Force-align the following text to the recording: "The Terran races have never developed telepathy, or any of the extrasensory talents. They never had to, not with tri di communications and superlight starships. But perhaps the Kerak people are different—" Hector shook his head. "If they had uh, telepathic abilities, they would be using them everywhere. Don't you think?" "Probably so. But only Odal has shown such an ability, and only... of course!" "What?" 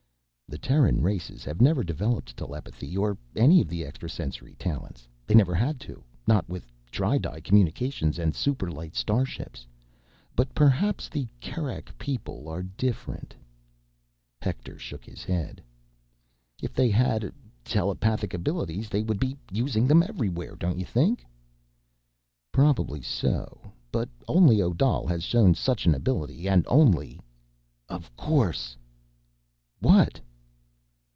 "The 0.51 0.57
Terran 0.57 0.99
races 1.01 1.45
have 1.45 1.61
never 1.61 1.81
developed 1.81 2.35
telepathy, 2.35 2.97
or 2.97 3.17
any 3.37 3.61
of 3.61 3.69
the 3.69 3.85
extrasensory 3.85 4.53
talents. 4.55 5.07
They 5.25 5.33
never 5.33 5.55
had 5.55 5.79
to, 5.79 6.03
not 6.27 6.49
with 6.49 6.69
tri 6.91 7.17
di 7.19 7.39
communications 7.39 8.19
and 8.19 8.33
superlight 8.33 8.93
starships. 8.93 9.65
But 10.35 10.53
perhaps 10.53 11.07
the 11.07 11.29
Kerak 11.39 11.97
people 11.97 12.49
are 12.49 12.63
different—" 12.63 13.33
Hector 14.41 14.77
shook 14.77 15.05
his 15.05 15.23
head. 15.23 15.63
"If 16.61 16.73
they 16.73 16.89
had 16.89 17.23
uh, 17.23 17.31
telepathic 17.63 18.33
abilities, 18.33 18.89
they 18.89 19.03
would 19.03 19.21
be 19.21 19.37
using 19.53 19.87
them 19.87 20.03
everywhere. 20.03 20.57
Don't 20.57 20.77
you 20.77 20.85
think?" 20.85 21.25
"Probably 22.51 23.01
so. 23.01 23.71
But 23.89 24.09
only 24.27 24.61
Odal 24.61 25.07
has 25.07 25.23
shown 25.23 25.55
such 25.55 25.85
an 25.85 25.95
ability, 25.95 26.49
and 26.49 26.65
only... 26.67 27.21
of 27.87 28.13
course!" 28.17 28.75
"What?" 29.79 30.19